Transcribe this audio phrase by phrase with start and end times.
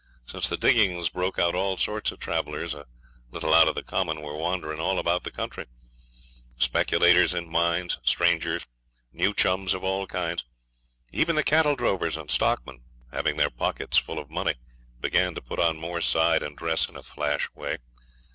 [0.25, 2.87] Since the diggings broke out all sorts of travellers a
[3.29, 5.67] little out of the common were wandering all about the country
[6.57, 8.65] speculators in mines, strangers,
[9.13, 10.43] new chums of all kinds;
[11.11, 14.55] even the cattle drovers and stockmen, having their pockets full of money,
[14.99, 17.77] began to put on more side and dress in a flash way.